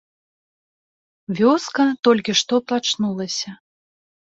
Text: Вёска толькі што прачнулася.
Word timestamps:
Вёска 1.41 1.85
толькі 2.11 2.33
што 2.43 2.55
прачнулася. 2.69 3.51